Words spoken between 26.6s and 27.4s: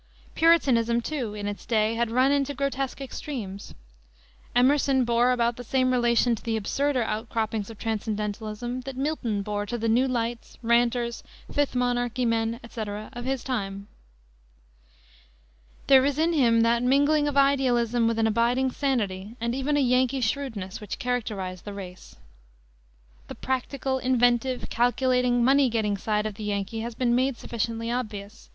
has been made